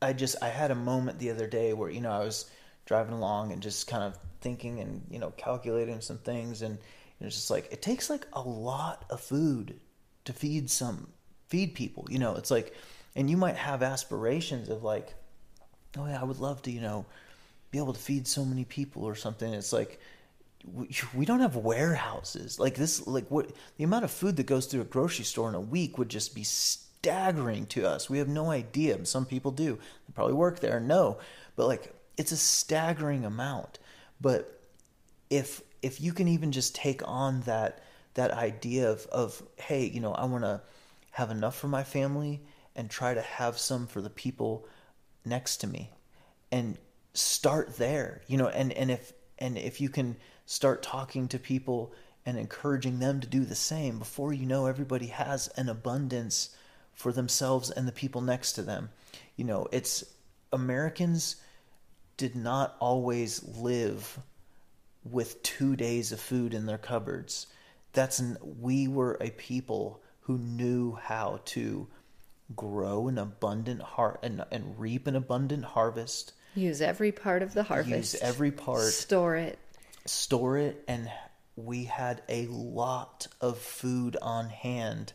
[0.00, 2.50] I just, I had a moment the other day where, you know, I was
[2.86, 6.62] driving along and just kind of thinking and, you know, calculating some things.
[6.62, 6.78] And
[7.20, 9.78] it's just like, it takes like a lot of food
[10.24, 11.08] to feed some,
[11.48, 12.74] feed people, you know, it's like,
[13.14, 15.12] and you might have aspirations of like,
[15.98, 17.04] oh yeah, I would love to, you know,
[17.70, 19.52] be able to feed so many people or something.
[19.52, 20.00] It's like,
[20.64, 22.58] we, don't have warehouses.
[22.58, 25.54] Like this like what the amount of food that goes through a grocery store in
[25.54, 28.10] a week would just be staggering to us.
[28.10, 29.78] We have no idea some people do.
[30.06, 31.18] They probably work there no.
[31.56, 33.78] But like it's a staggering amount.
[34.20, 34.60] But
[35.30, 37.82] if if you can even just take on that
[38.14, 40.60] that idea of of hey you know i want to
[41.12, 42.42] have enough for my family
[42.76, 44.66] and try to have some for the people
[45.24, 45.90] next to me
[46.50, 46.76] and
[47.14, 51.92] start there you know and and if and if you can start talking to people
[52.26, 56.50] and encouraging them to do the same, before you know, everybody has an abundance
[56.92, 58.90] for themselves and the people next to them.
[59.36, 60.04] You know, it's
[60.52, 61.36] Americans
[62.16, 64.18] did not always live
[65.04, 67.46] with two days of food in their cupboards.
[67.92, 71.88] That's an, we were a people who knew how to
[72.54, 76.32] grow an abundant heart and, and reap an abundant harvest.
[76.54, 78.14] Use every part of the harvest.
[78.14, 78.92] Use every part.
[78.92, 79.58] Store it.
[80.06, 81.10] Store it, and
[81.56, 85.12] we had a lot of food on hand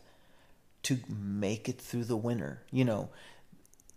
[0.84, 2.62] to make it through the winter.
[2.70, 3.10] You know,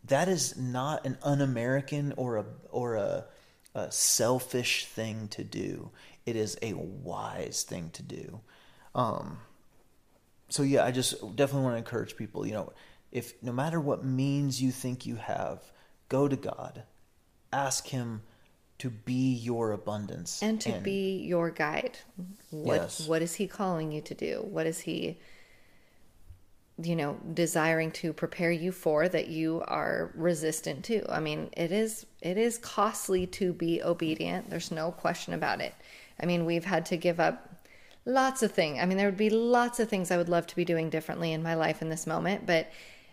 [0.06, 3.26] that is not an un-American or a or a,
[3.76, 5.92] a selfish thing to do.
[6.26, 8.42] It is a wise thing to do.
[8.96, 9.40] Um,
[10.50, 12.46] so yeah, I just definitely want to encourage people.
[12.46, 12.74] You know,
[13.12, 15.62] if no matter what means you think you have,
[16.10, 16.84] go to God,
[17.52, 18.22] ask Him
[18.80, 22.00] to be your abundance and to be your guide.
[22.50, 23.08] What Yes.
[23.08, 24.42] what is he calling you to do?
[24.50, 25.20] What is he
[26.82, 31.06] you know desiring to prepare you for that you are resistant to?
[31.14, 34.50] I mean, it is it is costly to be obedient.
[34.50, 35.76] There's no question about it.
[36.22, 37.66] I mean, we've had to give up
[38.06, 38.80] lots of things.
[38.82, 41.34] I mean, there would be lots of things I would love to be doing differently
[41.34, 42.72] in my life in this moment, but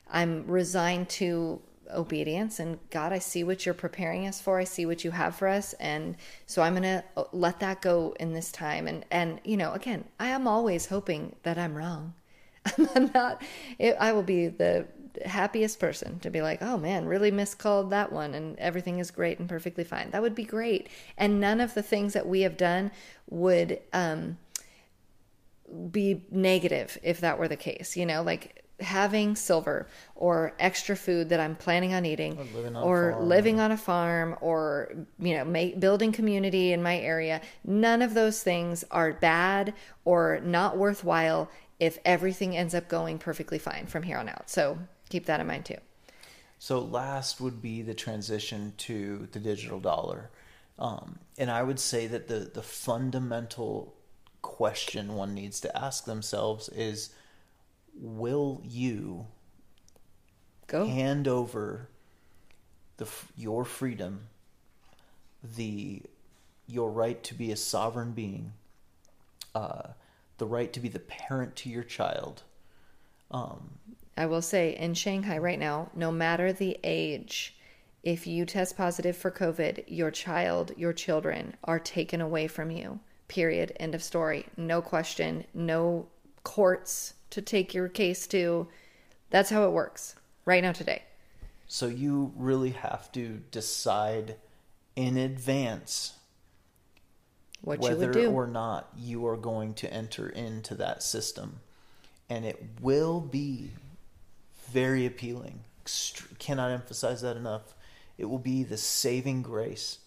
[0.08, 1.60] I'm resigned to
[1.92, 4.58] obedience and God, I see what you're preparing us for.
[4.58, 6.16] I see what you have for us and
[6.46, 10.04] so I'm going to let that go in this time and and you know, again,
[10.18, 12.14] I am always hoping that I'm wrong.
[12.94, 13.42] I'm not
[13.78, 14.86] it, I will be the
[15.24, 19.38] happiest person to be like, "Oh man, really miscalled that one and everything is great
[19.38, 20.88] and perfectly fine." That would be great.
[21.16, 22.90] And none of the things that we have done
[23.28, 24.38] would um
[25.90, 27.96] be negative if that were the case.
[27.96, 32.82] You know, like having silver or extra food that I'm planning on eating living on
[32.82, 33.28] a or farm.
[33.28, 38.12] living on a farm or you know ma- building community in my area none of
[38.12, 39.72] those things are bad
[40.04, 41.48] or not worthwhile
[41.80, 44.48] if everything ends up going perfectly fine from here on out.
[44.48, 45.76] So keep that in mind too.
[46.58, 50.30] So last would be the transition to the digital dollar,
[50.78, 53.94] um, and I would say that the the fundamental
[54.40, 57.10] question one needs to ask themselves is,
[57.98, 59.26] will you
[60.66, 61.88] go hand over
[62.96, 64.28] the your freedom,
[65.56, 66.02] the
[66.66, 68.52] your right to be a sovereign being,
[69.54, 69.88] uh,
[70.38, 72.42] the right to be the parent to your child,
[74.16, 77.56] I will say in Shanghai right now, no matter the age,
[78.02, 83.00] if you test positive for COVID, your child, your children are taken away from you.
[83.28, 83.76] Period.
[83.80, 84.46] End of story.
[84.56, 85.44] No question.
[85.52, 86.06] No
[86.44, 88.68] courts to take your case to.
[89.30, 90.14] That's how it works
[90.44, 91.02] right now today.
[91.66, 94.36] So you really have to decide
[94.94, 96.14] in advance
[97.62, 101.60] What you whether or not you are going to enter into that system.
[102.30, 103.70] And it will be
[104.70, 105.60] very appealing.
[106.38, 107.74] Cannot emphasize that enough.
[108.18, 109.98] It will be the saving grace.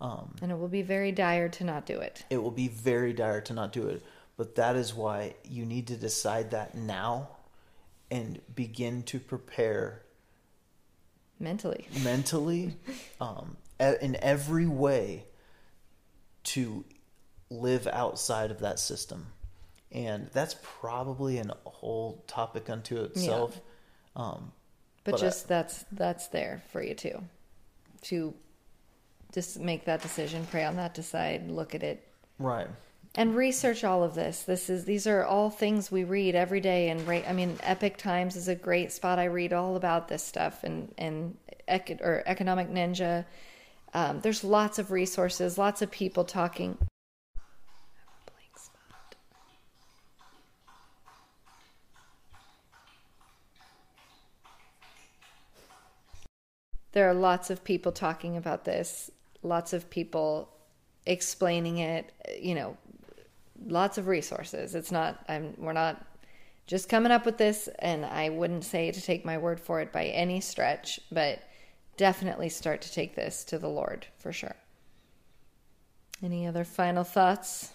[0.00, 2.24] Um, and it will be very dire to not do it.
[2.28, 4.02] it will be very dire to not do it.
[4.36, 7.28] But that is why you need to decide that now
[8.10, 10.02] and begin to prepare
[11.38, 11.86] Mentally.
[12.02, 12.76] mentally,
[13.20, 15.24] um, in every way,
[16.44, 16.84] to
[17.50, 19.26] live outside of that system,
[19.92, 23.60] and that's probably an whole topic unto itself.
[24.14, 24.52] Um,
[25.04, 27.22] But, But I- just that's that's there for you too.
[28.02, 28.34] To
[29.32, 32.06] just make that decision, pray on that, decide, look at it,
[32.38, 32.68] right.
[33.18, 34.42] And research all of this.
[34.42, 37.08] This is these are all things we read every day, and.
[37.08, 39.18] I mean, Epoch Times is a great spot.
[39.18, 41.36] I read all about this stuff, and and
[41.66, 43.24] ec- or Economic Ninja.
[43.94, 46.76] Um, there's lots of resources, lots of people talking.
[56.92, 59.10] There are lots of people talking about this,
[59.42, 60.50] lots of people
[61.04, 62.76] explaining it, you know,
[63.66, 64.74] lots of resources.
[64.74, 66.04] It's not I'm we're not
[66.66, 69.92] just coming up with this and I wouldn't say to take my word for it
[69.92, 71.40] by any stretch, but
[71.96, 74.56] definitely start to take this to the Lord for sure.
[76.22, 77.70] Any other final thoughts?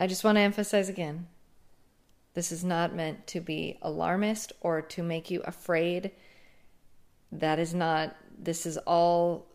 [0.00, 1.26] I just want to emphasize again
[2.38, 6.12] this is not meant to be alarmist or to make you afraid.
[7.32, 9.48] That is not, this is all,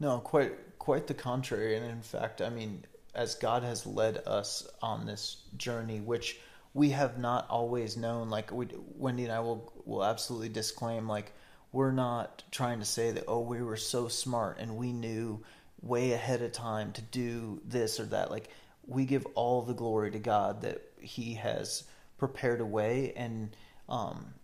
[0.00, 1.76] No, quite quite the contrary.
[1.76, 2.84] And in fact, I mean,
[3.14, 6.38] as God has led us on this journey, which
[6.74, 11.32] we have not always known, like we, Wendy and I will will absolutely disclaim, like
[11.72, 15.42] we're not trying to say that oh we were so smart and we knew
[15.82, 18.30] way ahead of time to do this or that.
[18.30, 18.50] Like
[18.86, 21.84] we give all the glory to God that He has
[22.18, 23.54] prepared a way and
[23.88, 24.34] um,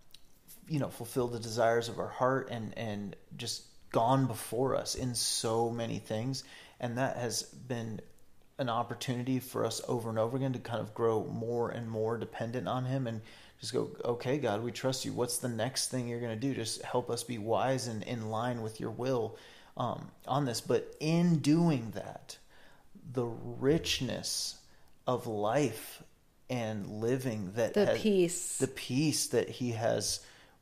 [0.67, 5.15] you know fulfill the desires of our heart and and just gone before us in
[5.15, 6.43] so many things,
[6.79, 8.01] and that has been
[8.57, 12.17] an opportunity for us over and over again to kind of grow more and more
[12.17, 13.21] dependent on Him and
[13.59, 15.13] just go, okay, God, we trust you.
[15.13, 16.53] What's the next thing you're going to do?
[16.53, 19.37] Just help us be wise and in line with your will
[19.77, 20.61] um, on this.
[20.61, 22.37] But in doing that,
[23.13, 24.57] the richness
[25.07, 26.01] of life
[26.49, 30.19] and living that the has, peace the peace that he has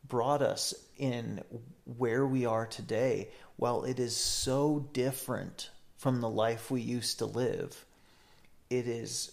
[0.07, 1.41] brought us in
[1.97, 7.25] where we are today while it is so different from the life we used to
[7.25, 7.85] live
[8.69, 9.31] it is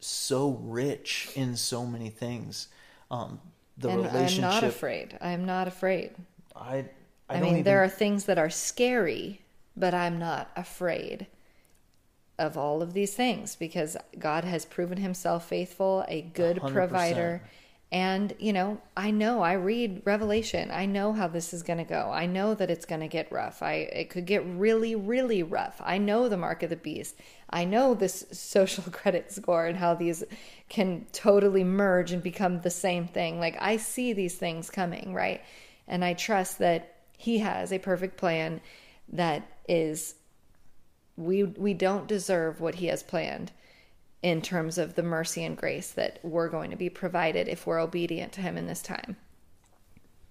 [0.00, 2.68] so rich in so many things
[3.10, 3.40] um,
[3.78, 6.10] the and relationship i'm not afraid i'm not afraid
[6.56, 6.84] i
[7.28, 9.40] i, i, mean even, there are things that are scary
[9.76, 11.26] but i'm not afraid
[12.38, 16.72] of all of these things because God has proven himself faithful, a good 100%.
[16.72, 17.42] provider.
[17.94, 20.72] And, you know, I know I read Revelation.
[20.72, 22.10] I know how this is going to go.
[22.12, 23.62] I know that it's going to get rough.
[23.62, 25.80] I it could get really really rough.
[25.80, 27.14] I know the mark of the beast.
[27.50, 30.24] I know this social credit score and how these
[30.68, 33.38] can totally merge and become the same thing.
[33.38, 35.40] Like I see these things coming, right?
[35.86, 38.60] And I trust that he has a perfect plan
[39.10, 40.16] that is
[41.16, 43.52] we we don't deserve what he has planned
[44.24, 47.78] in terms of the mercy and grace that we're going to be provided if we're
[47.78, 49.18] obedient to him in this time.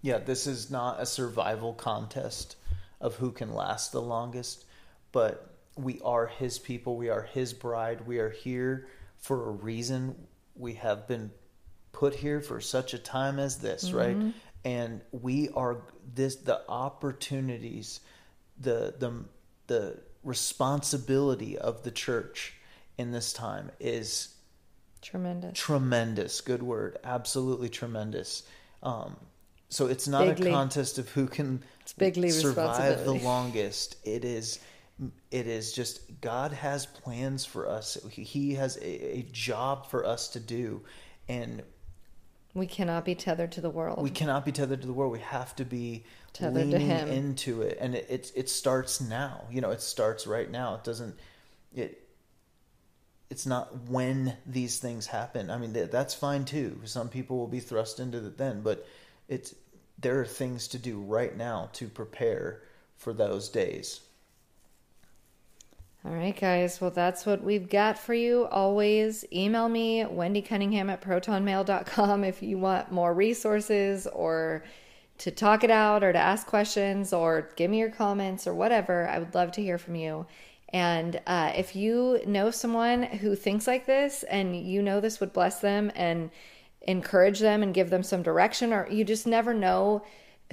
[0.02, 2.56] Yeah, this is not a survival contest
[3.00, 4.66] of who can last the longest,
[5.12, 8.88] but we are his people, we are his bride, we are here
[9.20, 10.16] for a reason.
[10.56, 11.30] We have been
[11.92, 13.98] put here for such a time as this, mm-hmm.
[13.98, 14.34] right?
[14.66, 15.78] And we are
[16.16, 18.00] this the opportunities,
[18.60, 19.24] the the
[19.68, 22.56] the responsibility of the church
[22.98, 24.34] in this time is
[25.02, 25.60] tremendous.
[25.60, 26.42] Tremendous.
[26.42, 26.98] Good word.
[27.04, 28.44] Absolutely tremendous.
[28.82, 29.16] Um,
[29.70, 30.50] so it's not bigly.
[30.50, 33.98] a contest of who can survive the longest.
[34.04, 34.60] It is
[35.32, 37.98] it is just God has plans for us.
[38.12, 40.82] He has a, a job for us to do
[41.28, 41.64] and
[42.54, 44.02] we cannot be tethered to the world.
[44.04, 45.12] We cannot be tethered to the world.
[45.12, 47.10] We have to be tethered leaning to him.
[47.10, 49.46] into it, and it, it it starts now.
[49.50, 50.76] You know, it starts right now.
[50.76, 51.16] It doesn't.
[51.76, 52.03] It.
[53.30, 55.50] It's not when these things happen.
[55.50, 56.82] I mean, that's fine too.
[56.86, 58.88] Some people will be thrust into it then, but
[59.28, 59.56] it's
[59.98, 62.62] there are things to do right now to prepare
[62.98, 64.02] for those days.
[66.06, 66.82] All right, guys.
[66.82, 68.46] Well, that's what we've got for you.
[68.52, 74.66] Always email me, Wendy Cunningham at protonmail.com, if you want more resources or
[75.20, 79.08] to talk it out or to ask questions or give me your comments or whatever.
[79.08, 80.26] I would love to hear from you.
[80.74, 85.32] And uh, if you know someone who thinks like this and you know this would
[85.32, 86.32] bless them and
[86.82, 90.04] encourage them and give them some direction, or you just never know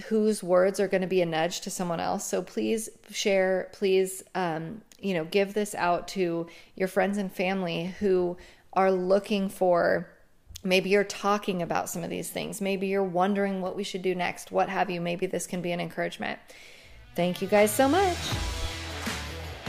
[0.08, 2.24] whose words are going to be a nudge to someone else.
[2.24, 6.46] So please share, please um, you know, give this out to
[6.76, 8.36] your friends and family who
[8.74, 10.08] are looking for
[10.62, 12.60] maybe you're talking about some of these things.
[12.60, 15.00] Maybe you're wondering what we should do next, what have you.
[15.00, 16.38] Maybe this can be an encouragement.
[17.16, 18.59] Thank you guys so much.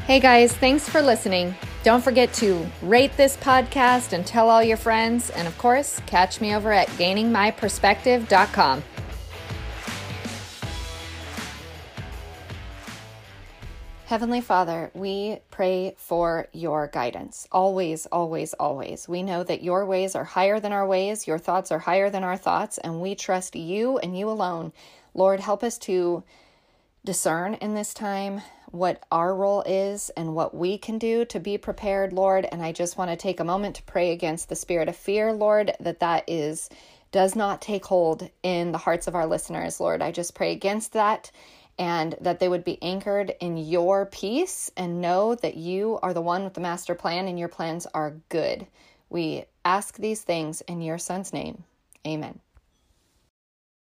[0.07, 1.53] Hey guys, thanks for listening.
[1.83, 5.29] Don't forget to rate this podcast and tell all your friends.
[5.29, 8.83] And of course, catch me over at gainingmyperspective.com.
[14.07, 17.47] Heavenly Father, we pray for your guidance.
[17.51, 19.07] Always, always, always.
[19.07, 22.23] We know that your ways are higher than our ways, your thoughts are higher than
[22.23, 24.73] our thoughts, and we trust you and you alone.
[25.13, 26.23] Lord, help us to
[27.05, 28.41] discern in this time
[28.71, 32.47] what our role is and what we can do to be prepared, Lord.
[32.51, 35.33] And I just want to take a moment to pray against the spirit of fear,
[35.33, 36.69] Lord, that that is
[37.11, 40.01] does not take hold in the hearts of our listeners, Lord.
[40.01, 41.31] I just pray against that
[41.77, 46.21] and that they would be anchored in your peace and know that you are the
[46.21, 48.65] one with the master plan and your plans are good.
[49.09, 51.63] We ask these things in your son's name.
[52.07, 52.39] Amen.